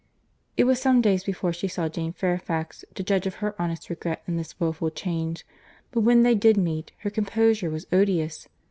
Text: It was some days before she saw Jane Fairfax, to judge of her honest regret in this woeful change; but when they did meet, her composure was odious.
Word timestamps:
It 0.57 0.63
was 0.63 0.81
some 0.81 0.99
days 0.99 1.23
before 1.23 1.53
she 1.53 1.67
saw 1.67 1.87
Jane 1.87 2.11
Fairfax, 2.11 2.83
to 2.95 3.03
judge 3.03 3.27
of 3.27 3.35
her 3.35 3.53
honest 3.61 3.87
regret 3.87 4.23
in 4.27 4.35
this 4.35 4.59
woeful 4.59 4.89
change; 4.89 5.45
but 5.91 6.01
when 6.01 6.23
they 6.23 6.33
did 6.33 6.57
meet, 6.57 6.91
her 7.01 7.11
composure 7.11 7.69
was 7.69 7.85
odious. 7.93 8.47